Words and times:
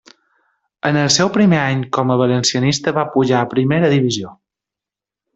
En 0.89 0.95
el 1.01 1.09
seu 1.15 1.29
primer 1.35 1.59
any 1.65 1.83
com 1.97 2.13
a 2.13 2.17
valencianista 2.21 2.93
va 2.99 3.03
pujar 3.17 3.37
a 3.41 3.51
Primera 3.55 3.93
divisió. 3.95 4.33